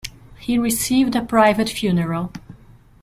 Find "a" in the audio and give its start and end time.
1.15-1.21